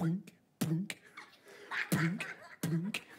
[0.00, 0.98] blink, blink,
[1.90, 2.26] blink,
[2.62, 3.09] blink.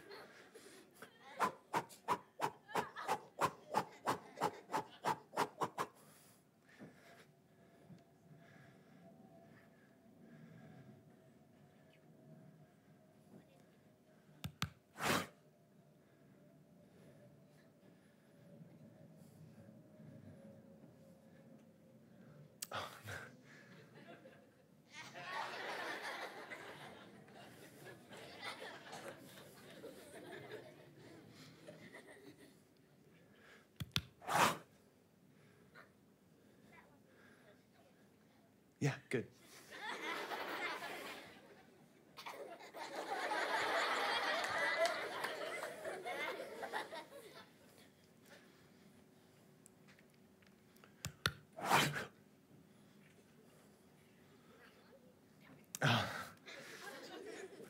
[38.82, 39.26] Yeah, good.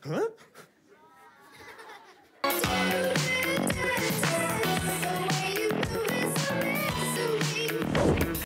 [0.04, 0.26] Huh?